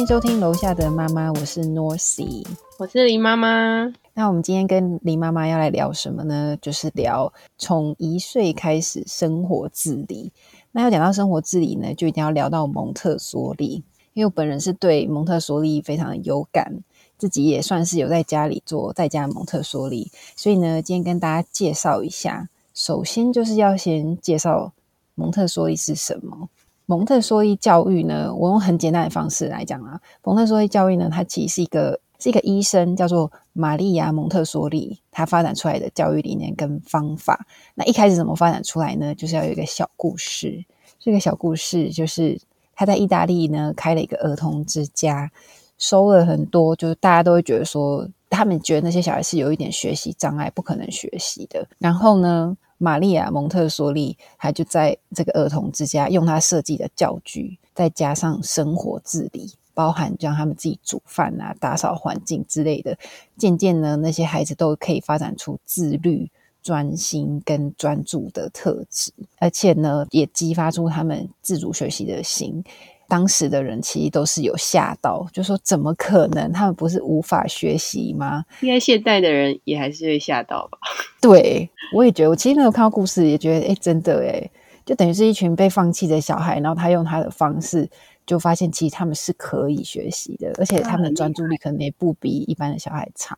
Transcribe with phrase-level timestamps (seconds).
[0.00, 2.42] 欢迎收听楼下的妈妈，我是 Norcy，
[2.78, 3.92] 我是林妈妈。
[4.14, 6.56] 那我们今天跟林妈妈要来聊什么呢？
[6.62, 10.32] 就是聊从一岁开始生活自理。
[10.72, 16.82] 那要讲到生活自理呢，就一定要聊到蒙特梭利，因为我本人是对蒙特梭利非常的有感，
[17.18, 22.48] 自己也算是有在家里做在家蒙特梭利，所以呢，今天跟大家介绍一下。
[22.72, 24.72] 首先就是要先介绍
[25.14, 26.48] 蒙特梭利是什么。
[26.90, 30.00] 蒙特梭利教育呢，我用很简单的方式来讲啊。
[30.24, 37.46] 蒙特梭利教育呢，它其实是一个是一个医生叫做玛丽亚蒙特梭利，他发展出来的教育理念跟方法。
[37.76, 39.14] 那一开始怎么发展出来呢？
[39.14, 40.64] 就是要有一个小故事。
[40.98, 42.36] 这个小故事就是
[42.74, 45.30] 他在意大利呢开了一个儿童之家，
[45.78, 51.68] 收了很多，就是大家都会觉得说，他们觉得那些小孩是有一点学习障碍，不可能学习的。
[51.78, 52.56] 然后呢？
[52.82, 62.96] 玛利亚·蒙特梭利，他就在这个儿童之家用他设计的教具，再加上生活自理，包含让他们自己煮饭啊、打扫环境之类的。
[63.36, 66.30] 渐渐呢，那些孩子都可以发展出自律、
[66.62, 72.64] 专心跟专注的特质，而且呢，也激发出他们自主学习的心。
[73.10, 76.50] 当时的人其实都是有吓到，就说怎么可能？
[76.52, 78.44] 他们不是无法学习吗？
[78.60, 80.78] 应该现代的人也还是会吓到吧？
[81.20, 82.30] 对，我也觉得。
[82.30, 84.50] 我其实没有看到故事，也觉得哎，真的哎，
[84.86, 87.90] 就等于是一群被放弃的小孩，然后他用他的方式，
[88.24, 93.36] 就发现其实他们是可以学习的，而且他们的专注力可能也不比一般的小孩差。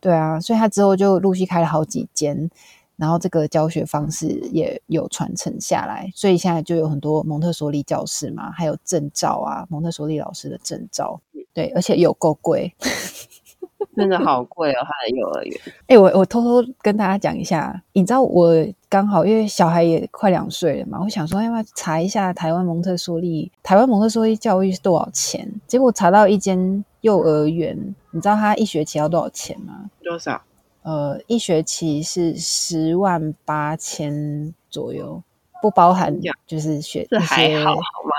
[0.00, 2.50] 对啊，所以他之后就陆续开了好几间。
[2.96, 11.20] 然后这个教学方式也有传承下来，所以现在就有很多蒙特梭利教室嘛，还有证照啊，蒙特梭利老师的证照，
[11.52, 12.74] 对，而且有够贵，
[13.94, 15.60] 真的好贵哦，他的幼儿园。
[15.88, 18.54] 哎，我我偷偷跟大家讲一下，你知道我
[18.88, 25.50] 刚好因为小孩也快两岁了嘛，我想说要不要查一下台湾蒙特梭利，台湾蒙特梭利教育是多少钱？
[25.66, 29.90] 结果查到一间幼儿园，你知道他一学期要多少钱吗？
[30.02, 30.40] 多少？
[30.86, 35.20] 呃，一学期是十万八千左右，
[35.60, 36.16] 不包含
[36.46, 38.14] 就是学这还好好吗？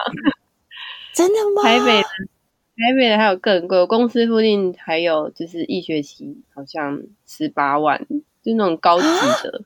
[1.15, 1.63] 真的吗？
[1.63, 8.05] 台北台北的还有更贵，公司附近还有就是一学期好像十八万，
[8.43, 9.07] 就那种高级
[9.43, 9.63] 的。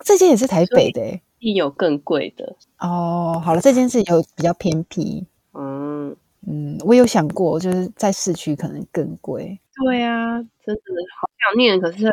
[0.00, 1.00] 这间也是台北的，
[1.40, 3.40] 一定有更贵的哦。
[3.42, 5.26] 好了，这件是有比较偏僻。
[5.54, 6.14] 嗯
[6.46, 9.58] 嗯，我有想过，就是在市区可能更贵。
[9.82, 10.82] 对啊，真的
[11.18, 12.06] 好想念，可是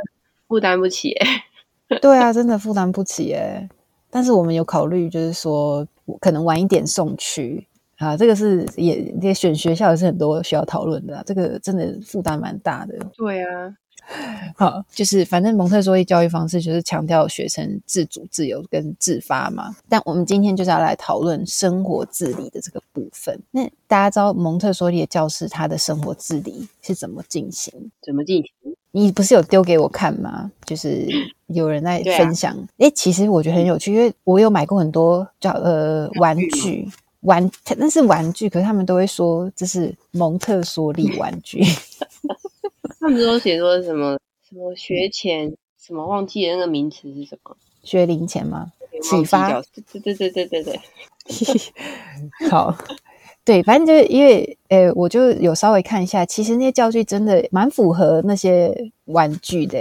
[0.48, 1.14] 负担不起。
[2.02, 3.68] 对啊，真的负担不起哎。
[4.10, 5.88] 但是我们有考虑，就是说
[6.20, 7.68] 可能晚一点送去
[7.98, 8.18] 啊。
[8.18, 12.98] 这个是也也选学校也是很多需要讨论的，这个真的负担蛮大的。
[13.16, 13.76] 对啊。
[14.58, 19.76] 好，就是反正蒙特梭利教育方式就是强调学生自主、自由跟自发嘛。
[19.88, 23.40] 但我们今天就是要来讨论生活自理的这个部分。
[23.52, 27.92] 那大家知道蒙特梭利的教室，他的生活自理是怎么进行？
[28.02, 28.76] 怎么进行？
[28.92, 30.52] 你不是有丢给我看吗？
[30.66, 31.08] 就是
[31.48, 32.56] 有人在分享。
[32.78, 36.88] 哎，其实我觉得很有趣，因为我有买过很多叫呃玩具，
[37.22, 41.64] 玩那是玩具，可是他们都会说这是蒙特梭利玩具。
[43.00, 44.18] 他们都写说什么
[44.48, 47.56] 什么学前什么忘记了那个名词是什么？
[47.84, 48.72] 学龄前吗？
[49.02, 49.50] 启发？
[49.92, 50.80] 对对对对对对。
[52.50, 52.76] 好，
[53.46, 59.78] 对，反正就是因为，诶，我就有稍微看一下，其实那些教具真的蛮符合那些玩具的。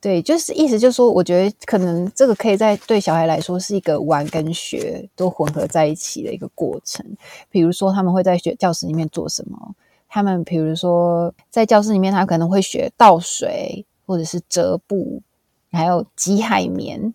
[0.00, 7.04] 对，就是意思就是说，我觉得可能这个可以在对小孩来说是一个玩跟学都混合在一起的一个过程。
[7.50, 9.74] 比如说，他们会在学教室里面做什么？
[10.08, 15.20] 他们比如说在教室里面，他可能会学倒水，或者是折布，
[15.70, 17.12] 还有挤海绵，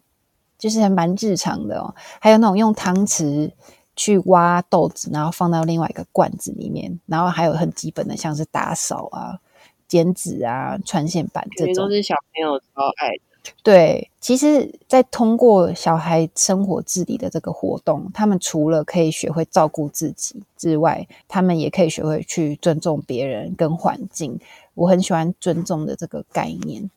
[0.60, 1.96] 就是蛮日常的哦。
[2.22, 3.50] 还有那种用汤匙
[3.96, 9.40] 去挖豆子，然后放到另外一个罐子里面，然后还有很基本的，像是打扫啊、
[9.88, 12.66] 剪纸啊、穿线板这种，都是小朋友超
[12.98, 13.20] 爱的。
[13.62, 24.40] 对，其实，在通过小孩生活自理的这个活动，他们除了可以学会照顾自己之外，他们也可以学会去尊重别人跟环境。
[24.74, 26.90] 我很喜欢尊重的这个概念，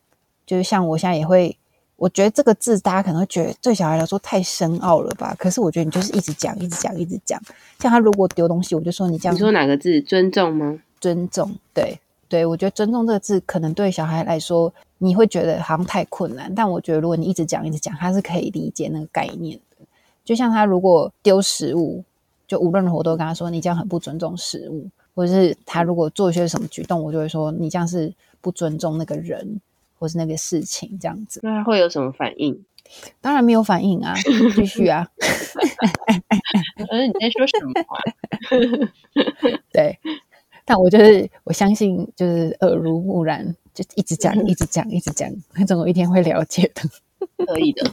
[0.46, 1.58] 就是像我现在也会，
[1.98, 5.34] 我觉得这个字大家可能会觉得对小孩来说太深奥了吧？
[5.38, 7.38] 可是我觉得你就是一直讲，一直讲，一直讲。
[7.80, 9.34] 像他如果丢东西，我就说你这样。
[9.34, 10.00] 你说哪个字？
[10.00, 10.78] 尊重吗？
[11.00, 11.98] 尊重，对。
[12.28, 16.54] 对，我觉得“尊重”这个字可能对小孩来说，你会觉得好像太困难。
[16.54, 19.86] 但我觉得，如果你一直讲、一直讲，他是可以理解那个概念的。
[20.26, 22.04] 就像他如果丢食物，
[22.46, 24.86] 就无论如何都跟他说：“你这样很不尊重食物。”
[25.16, 28.12] 或者是他如果做一些什么举动，我就会说：“你这样是
[28.42, 29.58] 不尊重那个人，
[29.98, 32.64] 或是那个事情。”这样子，那他会有什么反应？
[33.20, 34.14] 当然没有反应啊，
[34.54, 35.06] 继续啊。
[36.90, 37.72] 呃，你在说什么？
[39.72, 39.98] 对。
[40.64, 45.30] 但我就是我相信，就是耳濡目染，就一直讲，一直讲，一直讲，
[45.66, 46.82] 总有一天会了解的。
[47.46, 47.90] 可以的。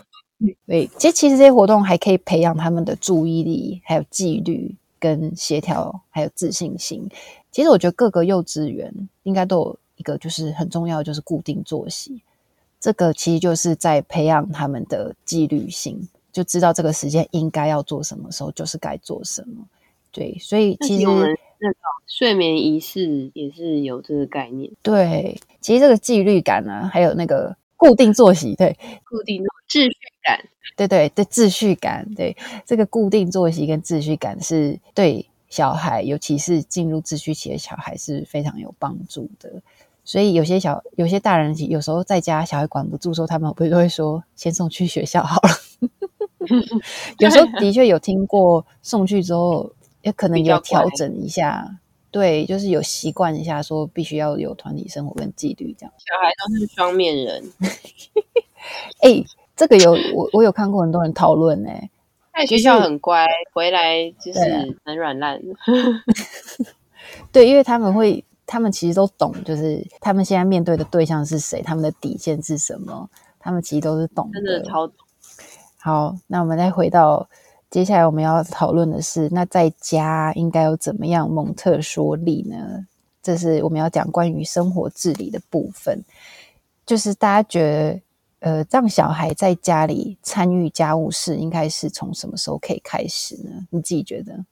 [0.68, 7.10] 对，其实其实这些活动还可以培养他们的注意力，还有纪律、跟协调，还有自信心。
[7.50, 8.94] 其实我觉得各个幼稚园
[9.24, 12.22] 应该都有一个，就是很重要，就是固定作息。
[12.80, 19.66] 这个其实就是在培养他们的纪律性，就知道这个时间应该要做什么时候，就是该做什么。
[20.12, 24.72] 对，所以其实那种睡眠仪式也是有这个概念。
[24.82, 28.78] 对，其实这个纪律感呢，还有那个固定作息，对，
[29.10, 30.40] 固定秩序感，
[30.78, 39.62] 对对对，秩序感，对，这个固定作息跟秩序感是对小孩，尤其是进入秩序期的小孩是非常有帮助的。
[40.06, 45.50] 所以有些小有些大人有时候在家小孩管不住时候，他们不是会说先送去学校好了。
[47.20, 49.72] 有时候的确有听过送去之后，
[50.04, 51.80] 也可能有调整一下。
[52.12, 55.94] 对，就是有习惯一下，说必须要有团体生活跟纪律这样。
[55.98, 57.44] 小孩都是双面人。
[59.02, 59.22] 哎，
[59.56, 61.70] 这个有我我有看过很多人讨论呢。
[62.34, 64.40] 在学校很乖，回来就是
[64.84, 65.42] 很软烂。
[67.32, 73.10] 对，因为他们会，他们其实都懂，就是他们现在面对的对象是谁，他们的底线是什么，
[73.40, 74.96] 他们其实都是懂的，真的超懂。
[75.78, 77.28] 好，那我们再回到。
[77.72, 82.88] 接下来我们要讨论的是，那在家应该有怎么样蒙特梭利呢？
[83.22, 86.02] 这是我们要讲关于生活治理的部分。
[86.86, 88.02] 就是大家觉
[88.40, 93.68] 得，呃，让小孩在家里参与家务事，应该是从什么时候可以开始呢？
[93.72, 94.46] 你自己觉得？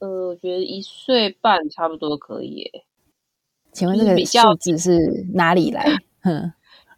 [0.00, 2.70] 呃，我觉得一岁半差不多可以。
[3.72, 5.86] 请问这个数字是哪里来？
[6.22, 6.52] 哼，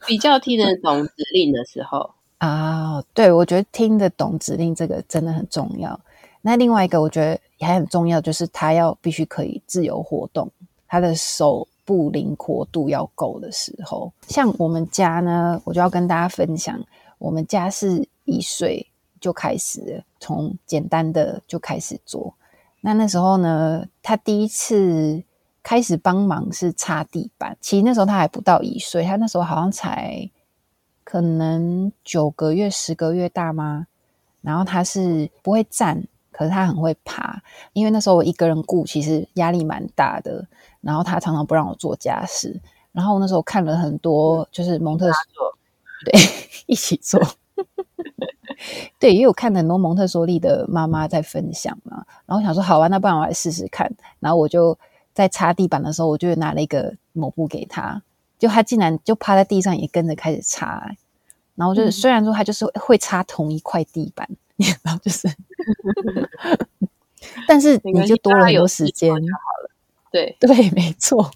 [0.06, 2.10] 比较听得懂指令的时候。
[2.38, 5.98] 啊，对，我觉得听得懂指令这个真的很重要。
[6.40, 10.50] 那另外一个我觉得也很重要，就是他要必须可以自由活动，
[10.88, 14.12] 他的手部灵活度要够的时候。
[14.26, 16.84] 像我们家呢，我就要跟大家分享，
[17.18, 18.84] 我们家是一岁
[19.20, 22.34] 就开始从简单的就开始做。
[22.80, 25.22] 那那时候呢，他第一次
[25.62, 30.30] 开始帮忙是擦地板，其实那时候他还不到一岁，他那时候好像才。
[31.04, 33.88] 可能九个月、十个月大吗？
[34.40, 37.42] 然后他是不会站，可是他很会爬。
[37.72, 40.46] 因为那时候我一个人顾，其实压力蛮大的。
[40.80, 42.58] 然后他常常不让我做家事。
[42.92, 45.14] 然后那时候看了很多，就是蒙特梭
[46.04, 46.20] 对
[46.66, 47.20] 一起做，
[49.00, 52.06] 对，因为我看很多蒙特梭利的妈妈在分享嘛。
[52.24, 53.92] 然后想说，好啊，那不然我来试试看。
[54.20, 54.78] 然后我就
[55.12, 58.02] 在擦地板的时候，我就拿了一个抹布给他，
[58.38, 60.90] 就他竟然就趴在地上，也跟着开始擦。
[61.54, 64.28] 然后就是，虽然说他就是会擦同一块地板，
[64.82, 65.28] 然后就是，
[67.46, 69.70] 但是你就多了很多时间就好了。
[70.10, 71.30] 对对，没错。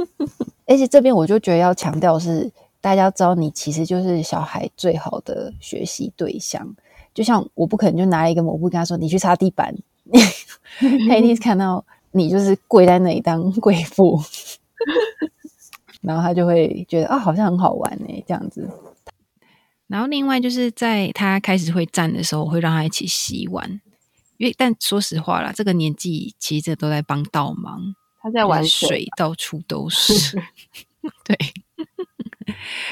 [0.66, 6.76] 而且这边我就觉得要强调是，大家知道你其实就是小孩最好的学习对象。
[7.14, 9.74] 就像我不可能就拿一个抹布跟他说：“你去擦地板。”
[11.08, 11.82] 他一定看到
[12.16, 14.18] 你就是跪在那里当贵妇，
[16.00, 18.68] 然后他就会觉得啊，好像很好玩呢，这样子。
[19.86, 23.80] 然后另外就是在他开始会站的时候，我会让他一起洗碗，
[24.38, 30.42] 因为但说实话啦，这个年纪其实都在帮倒忙，他在玩水，到处都是。
[31.22, 31.36] 对，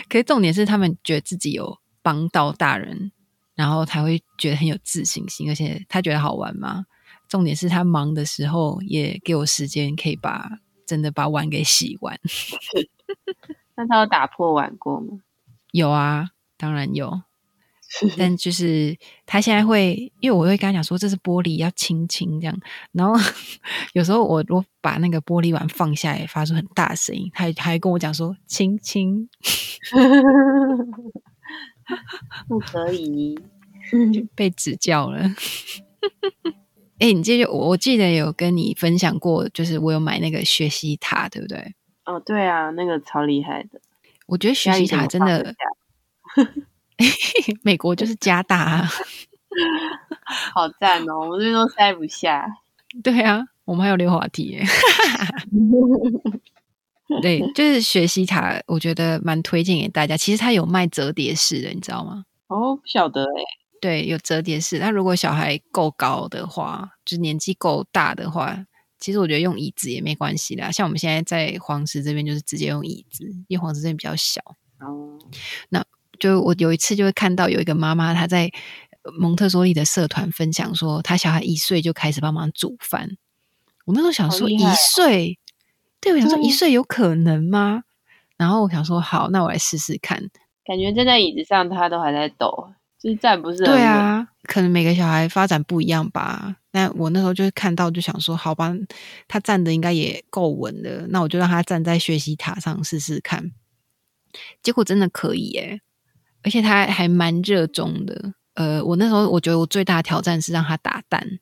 [0.08, 3.10] 可是重点是他们觉得自己有帮到大人，
[3.56, 6.86] 然后才会觉得很有自信心，而且他觉得好玩吗？
[7.34, 10.48] 重点是他忙的时候也给我时间，可以把
[10.86, 12.16] 真的把碗给洗完。
[13.74, 15.18] 那他有打破碗过吗？
[15.72, 16.28] 有啊。
[16.56, 17.22] 当然有，
[18.16, 22.56] 但就是他现在会，因为我会跟他讲说这是玻璃，要轻轻这样。
[22.92, 23.14] 然后
[23.94, 29.28] 有时候我我把那个玻璃碗放下来，发出很大声音，他还跟我讲说轻轻，
[32.46, 33.36] 不可以
[34.36, 35.28] 被指教了。
[37.04, 41.74] 哎，你记得我我记得有跟你分享过，就是我有买那个学习塔，对不对？
[42.06, 43.78] 哦，对啊，那个超厉害的。
[44.26, 45.54] 我觉得学习塔真的。
[47.62, 48.88] 美国就是加大，啊，
[50.54, 51.20] 好赞哦！
[51.20, 52.46] 我们这边都塞不下。
[53.02, 54.64] 对啊，我们还有溜滑梯耶。
[57.20, 60.16] 对，就是学习塔，我觉得蛮推荐给大家。
[60.16, 62.24] 其实它有卖折叠式的，你知道吗？
[62.46, 63.42] 哦，不晓得哎。
[63.84, 64.78] 对，有折叠式。
[64.78, 68.64] 那如果小孩够高的话，就是年纪够大的话，
[68.98, 70.70] 其实我觉得用椅子也没关系啦。
[70.70, 74.40] 像我们现在在黄石这边，就是直接用椅子，因为黄石这边比较小。
[74.80, 75.18] 哦，
[75.68, 75.84] 那。
[76.20, 78.48] 就我有一次就会看到有一个妈妈，她在
[79.18, 83.18] 蒙特梭利的社团分享说，她小孩一岁就开始帮忙煮饭。
[83.84, 85.40] 我那时候想说，一岁
[86.00, 87.82] 对，我想说一岁有可能吗？
[88.36, 90.30] 然后我想说好，那我来试试看。
[90.64, 92.72] 感觉站在椅子上，他都还在抖，
[93.04, 93.62] 就是站不是。
[93.62, 96.56] 对啊，可能每个小孩发展不一样吧。
[96.72, 98.74] 那我那时候就是看到就想说，好吧，
[99.28, 103.52] 他站的应该也够稳了，那我就让他站在学习塔上试试看。
[104.62, 105.82] 结果真的可以耶，
[106.42, 108.32] 而且他还蛮热衷的。
[108.54, 111.38] 呃，我那时候我觉得我最大的挑战是让他打蛋，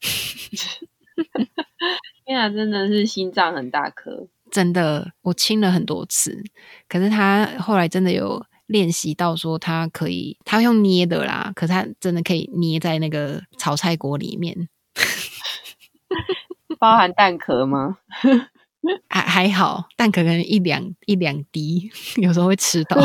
[2.26, 4.26] 天啊，真的是心脏很大颗。
[4.50, 6.42] 真的我亲了很多次，
[6.88, 14.68] 可是他后来真的有练习到说他可以，他用捏的啦，可是他真的可以捏在那个炒菜锅里面。
[16.78, 17.98] 包含蛋壳吗？
[19.08, 21.90] 还还好，蛋壳可能一两一两滴，
[22.20, 22.96] 有时候会吃到。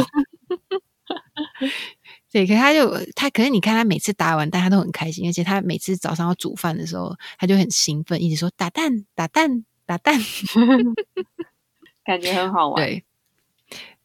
[2.32, 10.20] 对，可是他就他，可是你看他每次打完蛋，他都很开心，而且他每次早上要煮饭的时候，他就很兴奋，一直说打蛋打蛋打蛋。
[12.04, 12.84] 感觉很好玩。
[12.86, 13.04] 对，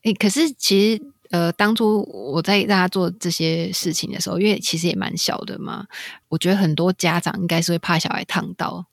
[0.02, 1.02] 诶，可是其实
[1.34, 5.84] 呃，当初我在让他做这些事情的时候，因为其实也蛮小的嘛，
[6.28, 8.86] 我觉得很多家长应该是会怕小孩烫到，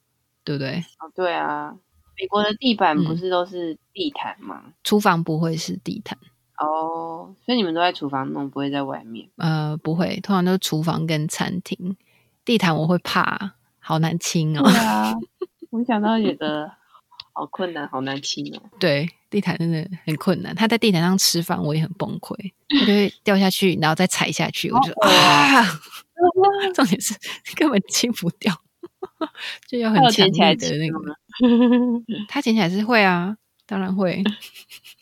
[0.43, 0.83] 对不对？
[0.97, 1.75] 哦，对啊，
[2.19, 4.63] 美国的地板不嗯是都是地毯吗？
[4.83, 6.17] 厨房不会是地毯。
[6.57, 9.29] 哦，所以你们都在厨房弄，不会在外面。
[9.35, 11.95] 呃，不会，通常都是厨房跟餐厅。
[12.43, 14.63] 地毯我会怕，好难清哦。
[14.63, 15.13] 对啊，
[15.69, 16.71] 我想到觉得
[17.33, 18.61] 好困难，好难清哦。
[18.79, 20.53] 对，地毯真的很困难。
[20.55, 22.35] 他在地毯上吃饭，我也很崩溃，
[22.69, 25.63] 他就会掉下去，然后再踩下去，我就啊。
[26.75, 27.15] 重点是
[27.57, 28.53] 根本清不掉，
[29.67, 30.99] 就要很强捡起来力的那个。
[30.99, 31.15] 吗？
[32.29, 33.35] 他捡起来是会啊，
[33.65, 34.21] 当然会。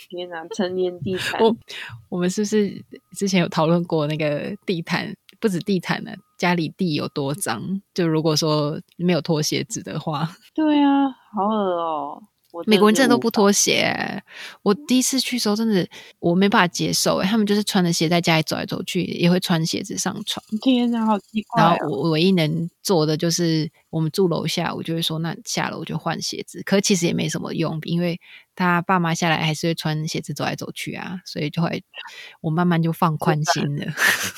[0.09, 1.55] 天哪，成年地毯，我
[2.07, 2.81] 我们是不是
[3.17, 5.13] 之前有讨论过那个地毯？
[5.39, 7.81] 不止地毯呢、家里地有多脏？
[7.93, 12.23] 就如果说没有脱鞋子的话， 对啊，好恶哦。
[12.51, 14.23] 我美国人真的都不脱鞋欸、
[14.63, 17.27] 我第一次去的时候，真的我没办法接受、欸。
[17.27, 20.43] 他们就是穿着鞋在家里走来走去，也会穿鞋子上床。
[20.63, 26.63] 天哪，好奇怪、然后我唯一能做的就是，我们住楼下，我就会说那下楼就换鞋子。
[26.65, 28.19] 可其实也没什么用，因为
[28.59, 31.81] 他爸妈下来还是会穿鞋子走来走去啊，所以就会
[32.41, 33.85] 我慢慢就放宽心了。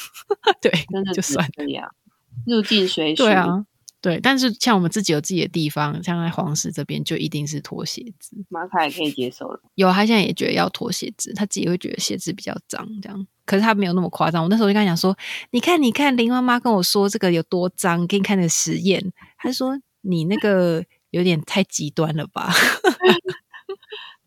[0.61, 1.51] 对，真的就算了。
[1.57, 1.89] 这样，
[2.45, 3.23] 入境随俗。
[3.23, 3.65] 对啊，
[3.99, 4.19] 对。
[4.19, 8.37] 但是像我们自己有自己的地方，像在黄石这边就一定是脱鞋子。
[8.49, 9.59] 马卡也可以接受了。
[9.73, 13.25] 有，他现在也觉得要脱鞋子，他自己会觉得鞋子比较脏，这样。
[13.43, 14.43] 可是他没有那么夸张。
[14.43, 15.17] 我那时候就跟他讲说
[15.49, 22.53] ：“你看，你看，林妈妈跟我说这个有多脏，给你看的实验。”他说：“你那个有点太极端了吧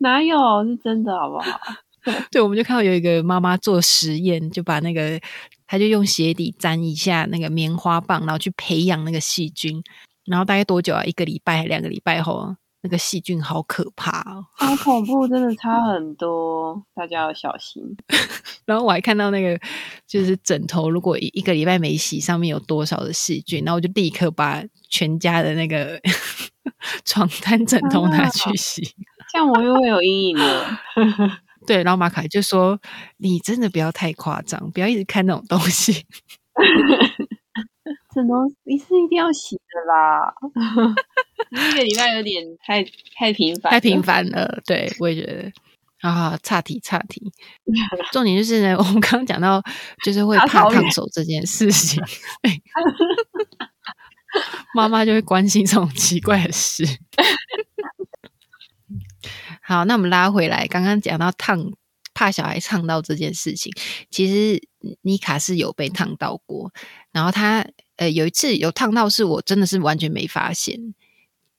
[0.05, 1.59] 哪有是真的好不好？？”
[2.31, 5.19] 对，我们就看到有一个妈妈做实验，就把那个，
[5.67, 9.83] 她就用鞋底沾一下那个棉花棒，然后去培养那个细菌。
[10.27, 11.03] 然后大概多久啊？
[11.05, 14.45] 一个礼拜还两个礼拜后，那个细菌好可怕哦。
[14.55, 17.83] 好恐怖，真的差很多，大家要小心。
[18.67, 19.59] 然后我还看到那个，
[20.07, 25.99] 就是枕头，如果一一个礼拜没洗，上面有多少的细菌，然后我就立刻把全家的那个
[27.07, 28.83] 床单、枕头拿去洗。
[29.35, 30.81] 这样我又会有阴影了。
[31.67, 32.79] 对，然后马凯就说
[33.19, 36.07] ：“你真的不要太夸张，不要一直看那种东西。
[38.15, 40.33] 这东西是一定要洗的啦，
[41.51, 42.85] 一个礼拜有点太
[43.17, 44.01] 太频繁，太频。
[44.01, 45.51] 繁了。”对，我也觉得。
[46.09, 47.33] 啊，岔题岔题。
[48.13, 49.61] 重点就是呢，我们刚刚讲到，
[50.05, 52.01] 就是会怕烫手这件事情，
[52.43, 52.63] 对
[54.75, 56.85] 妈妈就会关心这种奇怪的事。
[59.67, 61.73] 好，那我们拉回来，刚刚讲到烫，
[62.13, 63.73] 怕小孩烫到这件事情，
[64.11, 64.63] 其实
[65.01, 66.71] 妮卡是有被烫到过，
[67.13, 67.67] 然后她
[67.97, 70.79] 呃有一次有烫到，是我真的是完全没发现，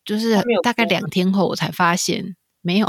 [0.05, 2.87] 就是大概说两天后我才发现，没有。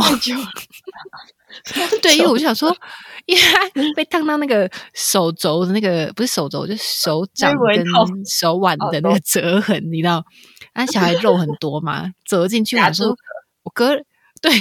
[2.03, 2.77] 对，因为我就想说，
[3.25, 7.83] 因为他被烫到那个手肘的那个不是手肘，就是手掌跟
[8.27, 10.23] 手腕的那个折痕，你知道？
[10.75, 13.17] 那，小孩肉很多嘛，折进去，我说，
[13.63, 13.97] 我隔
[14.43, 14.53] 对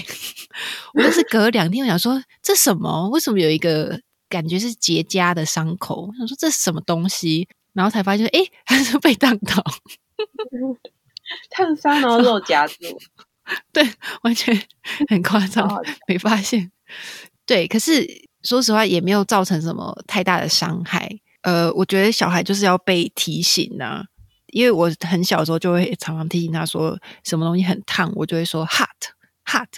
[0.94, 3.10] 我就是隔两天，我想说这什么？
[3.10, 6.08] 为什么有一个感觉是结痂的伤口？
[6.08, 7.48] 我想说这是什么东西？
[7.74, 9.62] 然后才发现，诶，他是被烫到，
[11.50, 12.76] 烫伤，然后肉夹住，
[13.74, 13.84] 对，
[14.22, 14.58] 完全
[15.10, 15.70] 很夸张
[16.08, 16.72] 没发现。
[17.46, 18.08] 对，可是
[18.44, 21.20] 说实话也没有造成什么太大的伤害。
[21.42, 24.06] 呃，我觉得小孩就是要被提醒呐、
[24.54, 28.88] 因为我很小的时候就会常常提醒他说什么东西很烫，我就会说 hot
[29.46, 29.70] hot。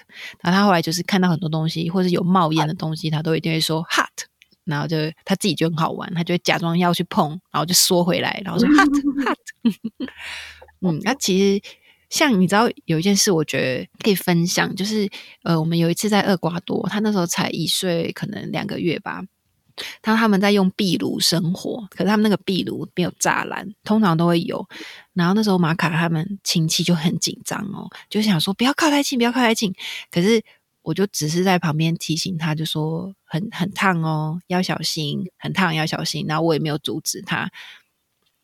[0.41, 4.25] 然后他后来就是看到很多东西或者有冒烟的东西，他都一定会说 hot。
[4.65, 8.89] 然后就他自己就很好玩，他就会假装要去碰，然后就缩回来，然后说 hot
[9.25, 9.37] hot。
[10.81, 11.61] 嗯，那其实
[12.09, 15.09] 像你知道有一件事，我觉得可以分享，就是
[15.43, 19.21] 呃，我们有一次在厄瓜多，他那时候才一岁，可能两个月吧。
[20.01, 24.67] 当他们在用壁炉生活，可是他们那个壁炉没有栅栏，通常都会有。
[25.13, 29.73] 然后那时候马卡他们亲戚就很紧张哦，就想说不要靠太近，不要靠太近。
[30.11, 30.43] 可是
[30.81, 36.25] 我就只是在旁边提醒他，就说很很烫哦，要小心，很烫要小心。
[36.27, 37.49] 然后我也没有阻止他，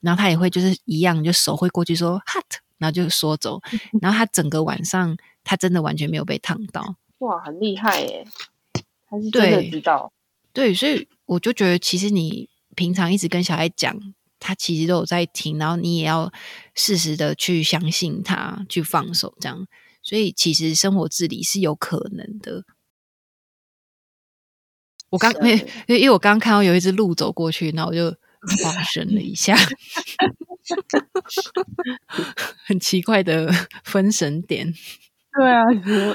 [0.01, 3.61] 然后他也会就是一样，就手会过去说 hot，然后就说走。
[4.01, 8.27] 然后他整个晚上他真的完全没有被烫到，哇，很厉害耶！
[9.07, 10.11] 他是真的知道，
[10.53, 11.07] 对，所以。
[11.25, 13.97] 我就觉得，其实你平常一直跟小孩讲，
[14.39, 16.29] 他其实都有在听，然后你也要
[16.75, 19.65] 适时的去相信他，去放手，这样。
[20.03, 22.65] 所以其实生活自理是有可能的。
[25.11, 25.55] 我刚因为
[25.87, 28.11] 因为我刚刚看到有一只鹿走过去，然后我就
[28.61, 29.55] 发声了一下，
[32.65, 33.49] 很奇怪的
[33.85, 34.73] 分神点。
[35.33, 35.63] 对啊，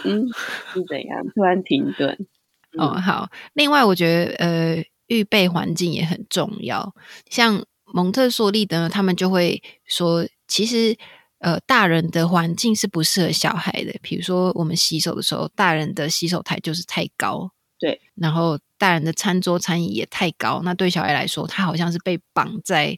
[0.05, 0.29] 嗯，
[0.75, 2.29] 是怎样突然停顿？
[2.77, 3.31] 哦，好。
[3.55, 4.85] 另外，我觉得呃。
[5.09, 6.95] 预备环境也很重要，
[7.31, 10.95] 像蒙特梭利的，他们就会说，其实
[11.39, 13.99] 呃，大人的环境是不适合小孩的。
[14.03, 22.95] 比如说，我们洗手的时候，大人的洗手台就是太高，对，然后大人的餐桌餐椅也太高，那对小孩来说，他好像是被绑在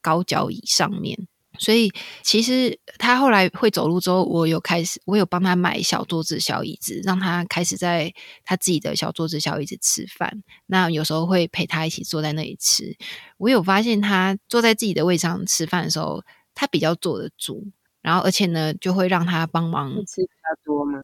[0.00, 1.28] 高脚椅上面。
[1.60, 8.12] 所以，其实他后来会走路之后，我有开始，我有帮他买小桌子、小椅子，让他开始在
[8.44, 10.42] 他自己的小桌子、小椅子吃饭。
[10.66, 12.96] 那有时候会陪他一起坐在那里吃。
[13.36, 16.22] 我有发现他坐在自己的位上吃饭的时候，
[16.54, 17.66] 他比较坐得住，
[18.00, 21.02] 然后而且呢，就会让他帮忙吃比较多吗？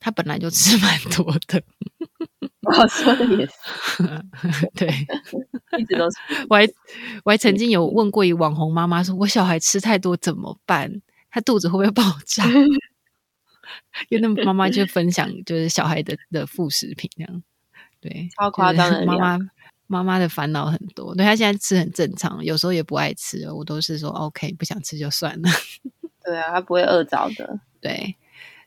[0.00, 1.62] 他本来就吃蛮多的。
[2.62, 4.02] 我说的也是，
[4.76, 4.88] 对，
[5.78, 6.16] 一直都是。
[6.50, 6.66] 我还
[7.24, 11.00] 我还曾经有问过一网红妈妈，说我小孩吃太多怎么办？
[11.30, 12.44] 他肚子会不会爆炸？
[14.08, 17.42] 因为那妈妈就分享，就是小孩的的副食品这样。
[18.00, 19.38] 对，超夸张的妈妈
[19.86, 21.14] 妈妈的烦恼很多。
[21.14, 25.48] 对他现在吃很正常，有时候也不爱吃，我都是说 OK，不想吃就算了。
[26.24, 27.60] 对啊，他不会饿着的。
[27.80, 28.14] 对。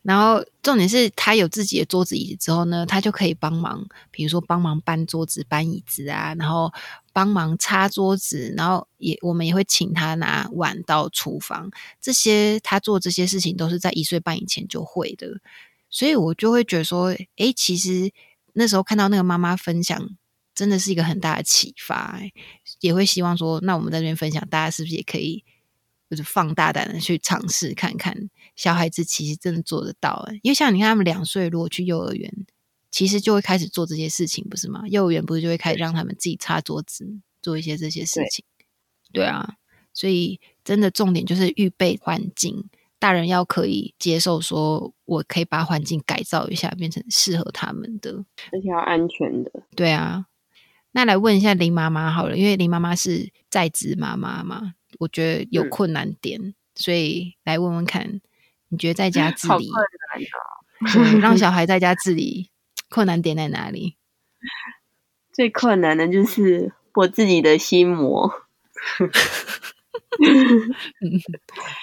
[0.03, 6.73] 然后重点是他有自己的桌子椅子之后呢，他就可以帮忙，比如说帮忙搬桌子、搬椅子啊，然后
[7.13, 11.69] 帮忙擦桌子，然后也我们也会请他拿碗到厨房。
[12.01, 15.39] 这些他做这些事情都是在一岁半以前就会的，
[15.91, 18.11] 所以我就会觉得说，诶，其实
[18.53, 20.09] 那时候看到那个妈妈分享，
[20.55, 22.19] 真的是一个很大的启发，
[22.79, 25.43] 也会希望说，那我们在这边分享，大家是不是也可以？
[26.11, 28.13] 就是放大胆的去尝试看看，
[28.57, 32.29] 小孩子其实真的做得到哎，因为像你看他们两岁如果去幼儿园，
[32.91, 34.83] 其实就会开始做这些事情，不是吗？
[34.89, 37.07] 幼儿园不是就会开始让他们自己擦桌子，
[37.41, 38.43] 做一些这些事情，
[39.13, 39.55] 对啊，
[39.93, 42.65] 所以真的重点就是预备环境，
[42.99, 50.25] 大人要可以接受，说我可以把环境改造一下，变成适合他们的，而且要安全的，对啊。
[50.91, 54.73] 那来问一下林妈妈好了，因为林妈妈是在职妈妈嘛。
[54.99, 58.21] 我觉得有困难点，所以来问问看，
[58.69, 59.69] 你觉得在家 自理，
[61.21, 62.49] 让小孩在家自理，
[62.89, 63.97] 困难点在哪里？
[65.33, 68.31] 最困难的就是我自己的心魔。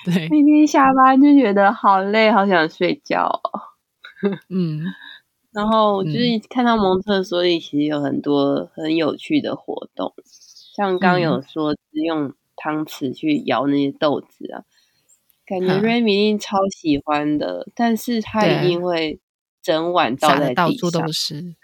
[0.04, 3.40] 对，每天下班就觉得好累，好想睡觉。
[4.48, 4.82] 嗯，
[5.52, 6.18] 然后就是
[6.50, 12.34] 看到蒙特梭利其实有很多很有趣的活动，像刚有说是用。
[12.60, 14.62] 汤匙去舀那些豆子啊，
[15.46, 19.18] 感觉瑞米一定超喜欢的，但是他一定会
[19.62, 21.40] 整碗倒在到处都是。
[21.40, 21.54] 对，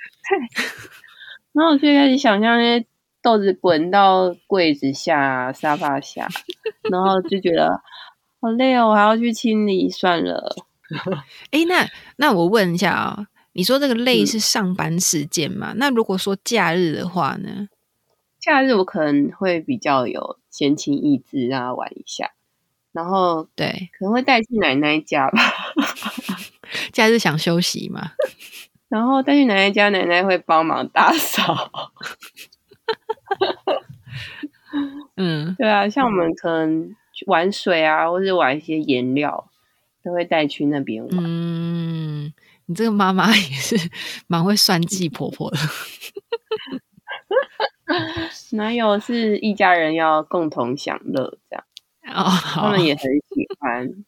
[1.52, 2.86] 然后我就开始想象那些
[3.20, 6.28] 豆子滚到柜子下、沙发下，
[6.90, 7.80] 然后就觉得
[8.40, 10.54] 好累哦，我还要去清理，算了。
[11.50, 15.72] 哎，那那我问一下啊，你说这个累是上班时间嘛？
[15.76, 17.68] 那如果说假日的话呢？
[18.44, 22.32] 假日我可能会比较有闲情逸致，让他玩一下，
[22.92, 25.40] 然后对，可能会带去奶奶家吧。
[26.92, 28.12] 假日想休息嘛，
[28.88, 31.70] 然后带去奶奶家，奶奶会帮忙打扫。
[35.16, 36.94] 嗯，对啊，像我们可能
[37.26, 39.48] 玩水啊，或者玩一些颜料，
[40.02, 41.16] 都会带去那边玩。
[41.18, 42.30] 嗯，
[42.66, 43.76] 你这个妈妈也是
[44.26, 45.56] 蛮会算计婆婆的。
[48.52, 51.64] 哪有是一家人要共同享乐这样？
[52.14, 54.04] 哦，他们也很喜欢。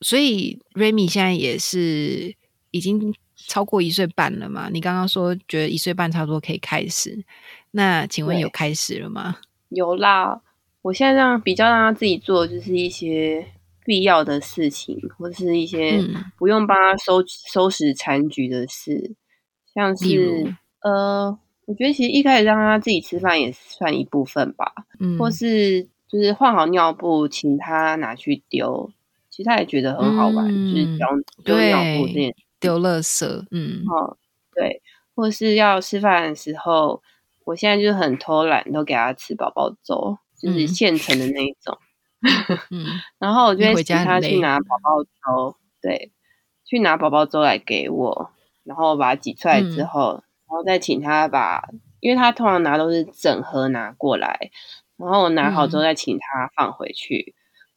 [0.00, 2.34] 所以瑞米现在也是
[2.72, 4.68] 已经超过一岁半了嘛？
[4.70, 7.24] 你刚刚说觉得一岁半差不多可以开始，
[7.70, 9.38] 那请问有开始了吗？
[9.70, 10.42] 有啦，
[10.82, 13.46] 我现在让比较让他自己做，就是一些
[13.84, 16.02] 必要的事情，或者是一些
[16.36, 19.14] 不用帮他收收拾残局的事，
[19.74, 28.90] 像是呃，我觉得其实一开始让他自己吃饭也算一部分吧，嗯，或是就是换好尿布，请他拿去丢，
[29.30, 31.06] 其实他也觉得很好玩，就是丢
[31.44, 34.16] 丢尿布这件丢垃圾，嗯，哦，
[34.54, 34.80] 对，
[35.14, 37.02] 或是要吃饭的时候，
[37.44, 40.18] 我现在就很偷懒，都给他吃宝宝粥。
[40.40, 41.76] 就是现成的那一种，
[42.70, 42.86] 嗯，
[43.18, 44.56] 然后我就会请他去拿。
[44.60, 46.12] 宝宝粥，对，
[46.64, 48.30] 去拿宝宝粥来给我，
[48.62, 51.68] 然后把它挤出来之后，然后再请他把，
[52.00, 54.50] 因为他通常拿都是整盒拿过来，
[54.96, 57.34] 然后我拿好之后再请他放回去，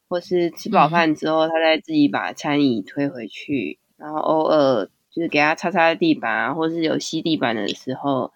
[0.08, 8.32] 或是吃饱饭之后，他再自己把餐椅推回去，然后偶尔就是给他擦擦地板啊，或是有吸地板的时候，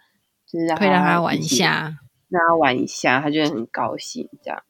[0.47, 1.99] 就是会让他玩一下。
[2.29, 4.29] 让他玩一下，他就会很高兴。
[4.43, 4.61] 这样，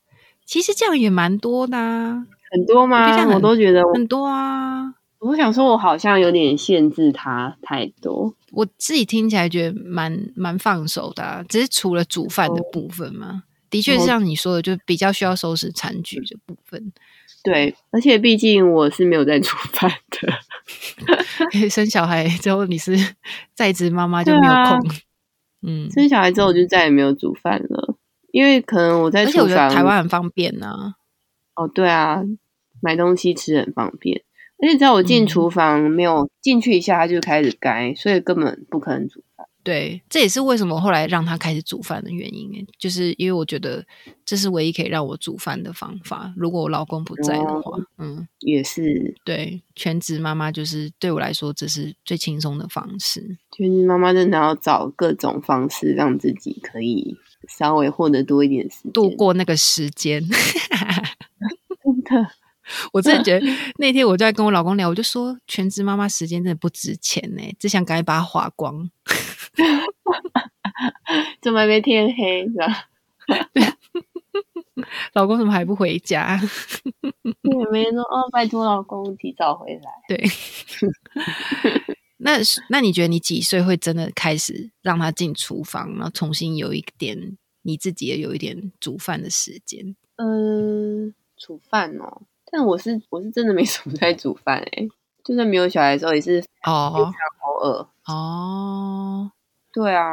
[0.44, 3.08] 其实这样也蛮多的，啊很多吗？
[3.34, 4.94] 我都觉得很多啊。
[5.26, 8.34] 我想说，我好像有点限制他太多。
[8.52, 16.92] 我自己听起来觉得蛮蛮放手的，只是除了煮饭的部分嘛，的确像你说的，就比较需要收拾餐具的部分。
[17.42, 20.32] 对，而且毕竟我是没有在煮饭的。
[21.70, 22.96] 生小孩之后，你是
[23.54, 24.90] 在职妈妈就没有空。
[25.62, 27.96] 嗯，生小孩之后我就再也没有煮饭了，
[28.32, 29.70] 因为可能我在厨房。
[29.70, 30.94] 台湾很方便呢。
[31.54, 32.22] 哦，对啊，
[32.80, 34.22] 买东西吃很方便，
[34.58, 39.46] 而且只要我进厨房没有进去一下，他就开始该，所以根本不可能煮饭。
[39.62, 43.84] 对，这也是为什么后来让他开始煮饭的原因就是因为我觉得
[44.24, 46.32] 这是唯一可以让我煮饭的方法。
[46.36, 53.36] 如果我老公不在的话，嗯，也是对全职妈妈就是对我来说这是最轻松的方式。
[53.50, 57.16] 全职妈妈真的要找各种方式让自己可以
[57.48, 60.22] 稍微获得多一点时间，度过那个时间。
[61.82, 62.30] 真的。
[62.92, 63.46] 我真的觉得
[63.78, 68.90] 那天我就在跟我老公聊，我就说全职妈妈时间真的不值钱呢，只想赶紧把它花光。
[71.40, 72.44] 怎么还没天黑？
[72.46, 72.88] 是吧？
[75.14, 76.38] 老公怎么还不回家？
[77.42, 79.90] 也没人说哦，拜托老公提早回来。
[80.08, 80.24] 对。
[82.18, 82.38] 那
[82.70, 89.94] 那你觉得你几岁会真的开始让他进厨房，然后重新有一点你自己也有一点煮饭的时间？
[90.16, 92.22] 嗯，煮饭哦。
[92.56, 94.88] 但我是我是真的没什么在煮饭哎，
[95.22, 97.12] 就算没有小孩的时候也是哦，非常
[97.44, 99.30] 偶尔哦。
[99.74, 100.10] 对啊，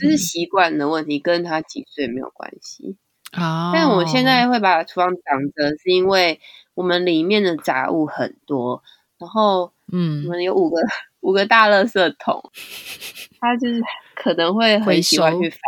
[0.00, 2.96] 这是习惯的问题，跟他几岁没有关系
[3.32, 3.70] 啊。
[3.74, 6.40] 但我现在会把厨房挡着，是因为
[6.72, 8.82] 我们里面的杂物很多，
[9.18, 10.78] 然后嗯，我们有五个
[11.20, 12.50] 五个大垃圾桶，
[13.38, 13.82] 他就是
[14.14, 15.60] 可能会很喜欢去翻，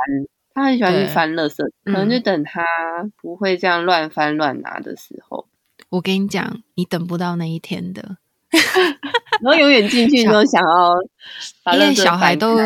[0.54, 2.64] 他很喜欢去翻垃圾，可能就等他
[3.20, 5.46] 不会这样乱翻乱拿的时候。
[5.90, 8.18] 我跟你讲，你等不到那一天的，
[9.42, 12.58] 然后永远进去都想要，因为小孩都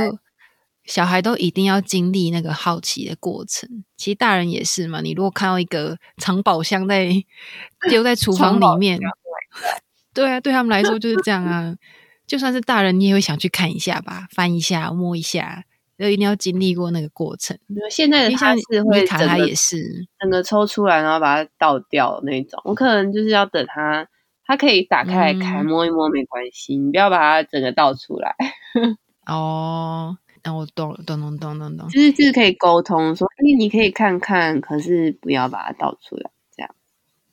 [0.84, 3.84] 小孩都一定要经历那个好奇的过程。
[3.96, 7.10] 其实大人也是嘛，你如果看到一个藏宝箱在
[7.88, 8.98] 丢在厨房里面，
[10.12, 11.76] 对啊，对他们来说就是这样啊。
[12.26, 15.64] 就算是大人，你也会想去看一下吧，翻一下，摸一下。
[16.00, 17.56] 都一定要经历过那个过程。
[17.90, 22.58] 现在的他是会整个也是整个抽出来，然后把它倒掉那种。
[22.64, 24.08] 我可能就是要等它，
[24.46, 26.76] 它可以打开来看，摸一摸没关系。
[26.78, 28.34] 你不要把它整个倒出来。
[29.26, 31.88] 哦，那我懂了，懂懂懂懂懂。
[31.90, 36.74] 就是就是可以沟通说，哎，你可以看看，可是不要把它倒出来，这样。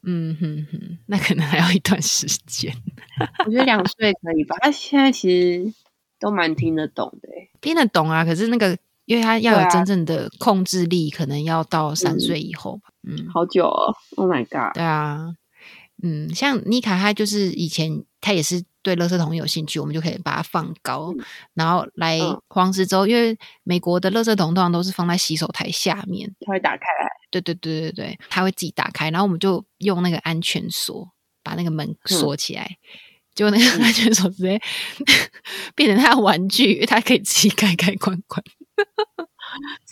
[0.04, 2.74] 嗯哼哼，那可能还要一段时间。
[3.46, 4.58] 我觉得两岁可以吧。
[4.60, 5.74] 他现在其实。
[6.20, 7.30] 都蛮听得懂的，
[7.62, 8.26] 听得懂啊。
[8.26, 12.90] 可是那个，因为他要有真正的控制力，可能要到三岁以后吧。
[13.04, 13.94] 嗯，好久哦。
[14.16, 14.74] Oh my god！
[14.74, 15.36] 对啊，
[16.04, 21.14] 嗯，像妮卡，她就是以前她也是对垃圾桶有兴趣，我们就可以把它放高，
[21.54, 27.10] 然后来黄石州，因为美国的垃圾桶通常都是放在洗手台下面，它会打开来。
[27.30, 31.10] 对对对对对，它会自己打开，然后我们就用那个安全锁
[31.44, 32.78] 把那个门锁起来。
[33.38, 34.60] 就那个安全锁直接
[35.76, 38.44] 变成他的玩具，他可以自己开开关关。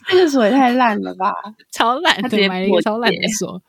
[0.10, 1.32] 这个锁也太烂了吧，
[1.72, 2.20] 超烂！
[2.24, 3.62] 他直接买了一个超烂的锁。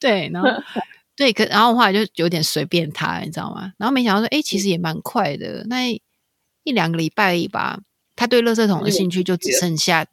[0.00, 0.48] 对，然后
[1.14, 3.70] 对，可然后后来就有点随便他，你知道吗？
[3.76, 5.90] 然后没想到说，哎，其实也蛮快的，那
[6.64, 7.78] 一两个礼拜吧，
[8.16, 10.06] 他对垃圾桶的兴趣就只剩下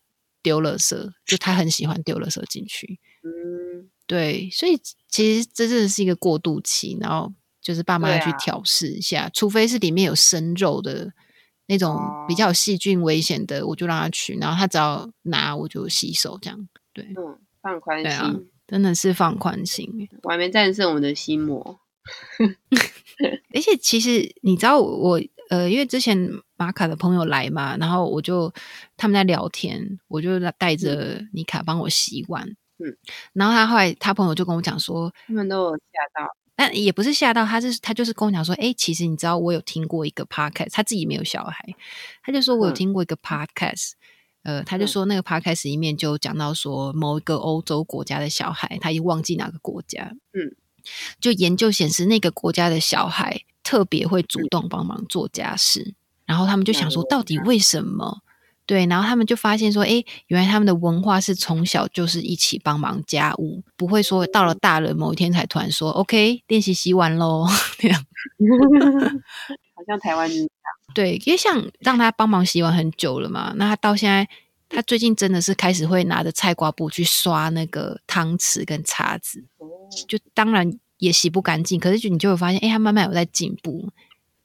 [0.43, 2.99] 丢垃圾，就他很喜欢丢垃圾进去。
[3.23, 4.77] 嗯，对，所以
[5.09, 7.33] 其实这真的是一个过渡期，然后。
[7.65, 11.11] 就是爸妈要去调试一下，除非是里面有生肉的
[11.65, 16.69] 那种比较有细菌危险的，我就让他去，然后他只要拿我就洗手这样。
[16.93, 18.51] 对，嗯，放宽心。
[18.67, 19.89] 真的是放宽心，
[20.21, 21.79] 我还没战胜我的心魔。
[23.53, 26.17] 而且其实你知道我呃，因为之前
[26.55, 28.53] 玛卡的朋友来嘛，然后我就
[28.95, 32.47] 他们在聊天，我就带着妮卡帮我洗碗。
[32.77, 32.97] 嗯，
[33.33, 41.75] 然后他后来他朋友就跟我讲说，他们都有吓到，但也不是吓到，他是他就是跟我讲说，哎，其实你知道我有听过一个 podcast，他自己没有小孩，
[42.23, 43.91] 他就说我有听过一个 podcast，
[44.43, 50.55] 呃，他就说那个 podcast 里面就讲到说某一个欧洲国家的小孩，他已经忘记哪个国家，嗯，
[51.19, 55.93] 就研究显示那个国家的小孩特别会主动帮忙做家事，
[56.25, 58.21] 然后他们就想说，到底为什么？
[58.65, 67.45] 对，然后他们就发现说，哎，原来他们的文化是从小就是一起帮忙家务，不会说到了大人某一天才突然说，OK，练习洗碗喽，
[67.77, 68.05] 这样。
[69.75, 70.47] 好像台湾这样。
[70.95, 74.27] 对，因为像让他帮忙洗碗很久了嘛，那他到现在，
[74.67, 79.43] 他最近真的是开始会拿着菜瓜布去刷那个汤匙跟叉子，
[80.07, 83.91] 就当然也洗不干净，可是就你就会发现，哎，他慢慢有在进步，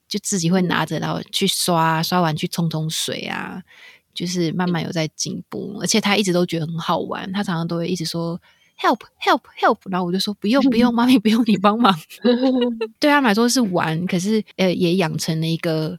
[0.07, 3.63] 就自己会拿着然后去刷，刷完去冲冲水啊。
[4.13, 7.31] 就是慢慢有在进步，而且他一直都觉得很好玩。
[7.31, 8.39] 他常常都会一直说
[8.79, 11.93] “help help help”，然后我就说“不用不用， 妈咪不用你帮忙。”
[12.99, 15.97] 对他来说是玩，可是呃也养成了一个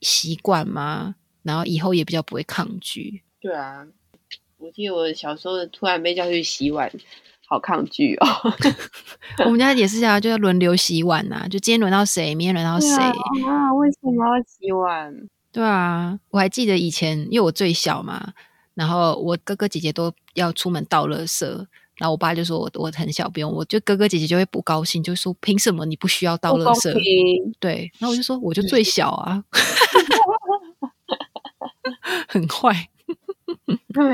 [0.00, 3.22] 习惯嘛，然后以后也比较不会抗拒。
[3.40, 3.86] 对啊，
[4.58, 6.90] 我记得我小时候突然被叫去洗碗，
[7.46, 8.26] 好抗拒哦。
[9.44, 12.88] 我们家也是这样，就要轮流洗碗呐，就今天轮到谁，明天轮到谁
[13.46, 13.72] 啊？
[13.74, 15.14] 为什么要洗碗？
[15.54, 18.32] 对啊，我还记得以前，因为我最小嘛，
[18.74, 21.46] 然后我哥哥姐姐都要出门倒垃圾，
[21.94, 26.92] 然后我爸就说我我很小不用，我就哥哥姐姐就会不高兴，就说凭什么你不需要倒垃圾？
[27.60, 29.44] 对，然后我就说我就最小啊，
[32.26, 32.88] 很坏。
[33.92, 34.04] 对，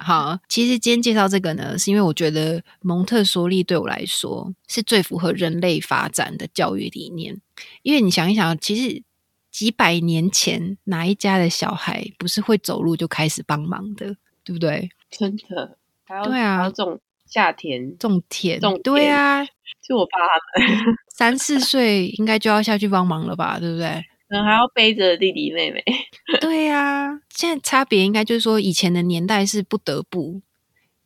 [0.00, 7.40] 好，其实今天介绍这个呢，是因为我觉得蒙特梭利对我来说是最符合人类发展的教育理念，
[7.82, 9.04] 因为你想一想，其实。
[9.50, 14.90] 几百年前，哪一家的小孩不是会走路就开始帮忙的，对不对？
[15.10, 15.76] 真的，
[16.24, 19.44] 对啊，种夏天，种田，种对啊，
[19.82, 24.04] 就我爸他们 三四岁应该就要下去帮忙了吧，对不对？
[24.28, 25.82] 嗯，还要背着弟弟妹妹。
[26.40, 30.42] 对呀，现在差别应该就是说，以前的年代是不得不，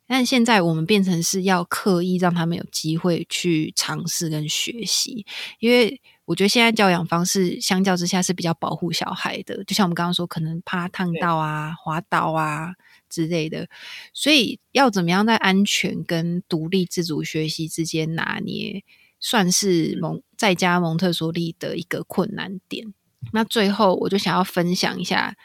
[0.05, 5.25] 但现在我们变成是要刻意让他们有机会去尝试跟学习，
[5.59, 6.01] 因为。
[6.33, 12.73] 我觉得现在教养方式相较之下是比较保护小孩的，就像我们刚刚说，可能怕烫到啊、滑倒啊
[13.07, 13.67] 之类的，
[14.15, 18.83] 所以要怎么样在安全跟独立自主学习之间拿捏，
[19.19, 22.91] 算是蒙在家蒙特梭利的一个困难点。
[23.31, 25.35] 那最后我就想要分享一下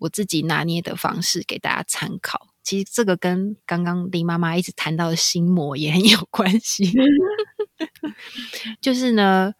[0.00, 2.48] 我自己拿捏的方式给大家参考。
[2.62, 6.92] 其实这个跟刚刚林妈妈一直谈到的心魔也很有关系，
[8.82, 9.54] 就是呢。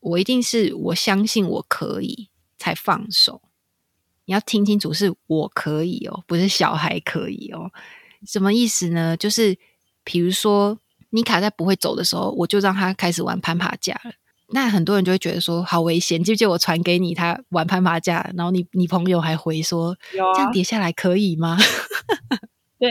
[0.00, 3.42] 我一定是我相信我可以才放手。
[4.26, 7.70] 你要听清楚，是我可以哦，不是小孩可以哦。
[8.26, 9.16] 什么意思呢？
[9.16, 9.56] 就是
[10.04, 10.78] 比如说，
[11.10, 14.12] 妮卡在不会走的时候，我就让他开始玩攀爬架了。
[14.50, 21.56] 那很多人就会觉得说好危险，就就我传给你他玩攀爬架，然后你你朋友还回说这样跌下来可以吗？
[22.78, 22.90] 对，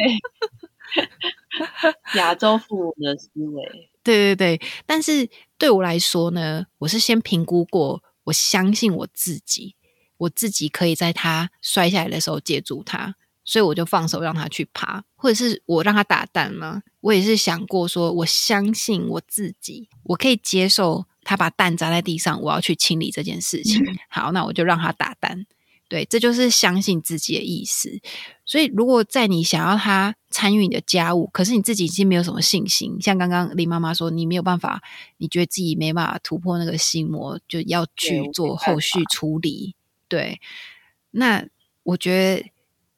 [2.15, 3.89] 亚洲父母的思维。
[4.04, 9.76] 对对对，但是对我来说呢，我是先评估过，我相信我自己，
[10.17, 16.82] 我自己可以在他摔下来的时候接住他，所以我就放手让他去爬，或者是我让他打蛋吗？
[17.02, 23.84] 我也是想过，说我相信我自己，我可以接受他把蛋砸在地上，我要去清理这件事情。
[24.10, 25.46] 好，那我就让他打蛋。
[25.89, 28.02] 对，这就是相信自己的意思。
[28.46, 34.80] 所以，如果在你想要他参与你的家务，可是你自己已经没有什么信心，像刚刚林妈妈说，你没有办法，
[35.17, 39.73] 你觉得自己没办法突破那个心魔，就要去做后续处理。
[40.08, 40.39] 对，
[41.10, 41.43] 那
[41.82, 42.52] 我觉得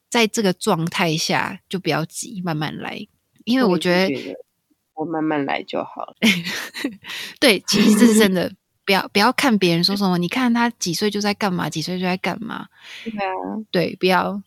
[0.10, 3.08] 在这个状态下，就不要急，慢慢来，
[3.46, 4.36] 因为我觉得
[4.96, 6.16] 我慢慢来就好了。
[7.40, 8.52] 对，其实这是真 的。
[8.86, 12.68] 不要不要看别人说什么，你看他几岁就在干嘛，几岁就在干嘛。
[13.04, 13.32] 对啊，
[13.70, 14.42] 对，不要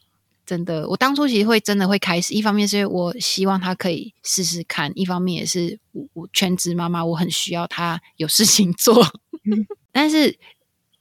[0.44, 0.88] 真的。
[0.88, 9.06] 我当初其实会真的会开始，一方面是因为我希望他可以试试看，一方面也是我我全职妈妈，我很需要他有事情 做。
[9.92, 10.38] 但是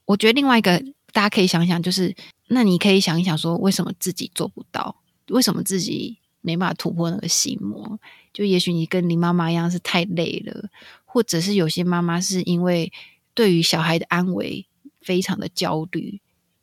[0.04, 0.78] 我觉得另外一个
[1.12, 2.14] 大家可以想想，就是
[2.48, 4.96] 那你可以想一想，说为什么自己做不到？
[5.28, 7.98] 为什么自己没办法突破那个心魔？
[8.32, 10.68] 就也许你跟你妈妈一样是太累了，
[11.04, 12.92] 或者是有些妈妈是因为。
[13.34, 14.66] 对于小孩的安危
[15.00, 16.20] 非常的焦虑，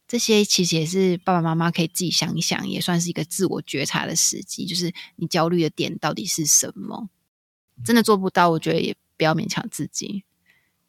[0.10, 4.66] 这些其实也是爸爸妈妈可以自己想一想，也算是一个自我觉察的时机。
[4.66, 7.10] 就是你焦虑的点到底是什么？
[7.86, 10.24] 真的做不到，我觉得也不要勉强自己。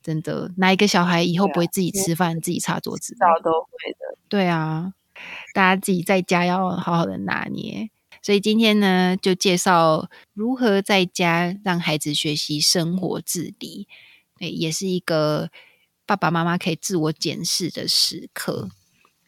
[0.02, 3.14] 真的，哪一个小孩以后不会自己吃饭、自己擦桌子？
[3.20, 4.16] 早都会的。
[4.26, 4.94] 对啊，
[5.52, 7.90] 大家自己在家要好好的拿捏。
[8.22, 13.86] 所以今天呢，就介绍如何在家让孩子学习生活自理。
[14.38, 15.50] 对，也是一个
[16.06, 18.70] 爸爸妈妈可以自我检视的时刻。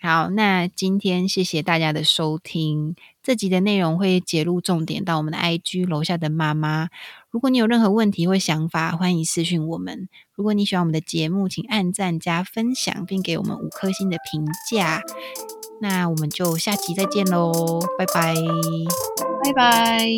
[0.03, 2.97] 好，那今天谢谢大家的收听。
[3.23, 6.89] 这集的内容会揭露重点到我们的 IG 楼下的妈妈。
[7.31, 10.09] 如果你有任何问题或想法，欢迎私讯我们。
[10.35, 15.01] 如果你喜欢我们的节目，请按赞加分享，并给我们五颗星的评价。
[15.81, 18.35] 那我们就下期再见喽，拜拜，
[19.45, 20.09] 拜拜。